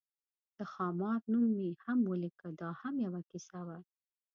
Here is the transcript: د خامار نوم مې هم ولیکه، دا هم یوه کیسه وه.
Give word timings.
د 0.57 0.59
خامار 0.71 1.19
نوم 1.31 1.45
مې 1.57 1.69
هم 1.83 1.99
ولیکه، 2.11 2.47
دا 2.59 2.69
هم 2.81 2.95
یوه 3.05 3.21
کیسه 3.29 3.59
وه. 3.67 3.77